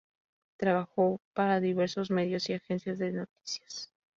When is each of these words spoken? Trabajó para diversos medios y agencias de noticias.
Trabajó 0.57 1.21
para 1.35 1.59
diversos 1.59 2.09
medios 2.09 2.49
y 2.49 2.53
agencias 2.53 2.97
de 2.97 3.11
noticias. 3.11 3.91